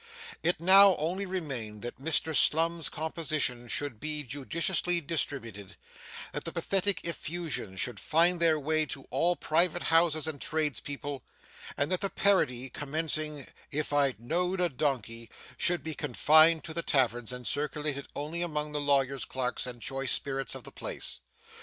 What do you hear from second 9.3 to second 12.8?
private houses and tradespeople; and that the parody